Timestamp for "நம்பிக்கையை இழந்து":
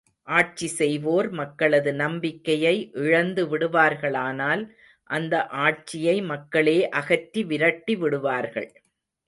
1.93-3.43